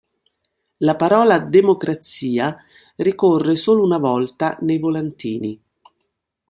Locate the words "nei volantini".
4.61-5.61